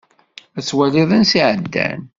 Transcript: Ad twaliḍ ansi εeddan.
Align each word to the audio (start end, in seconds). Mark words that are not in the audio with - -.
Ad 0.57 0.63
twaliḍ 0.65 1.09
ansi 1.17 1.41
εeddan. 1.49 2.01